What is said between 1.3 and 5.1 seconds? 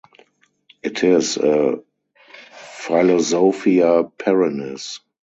a philosophia perennis.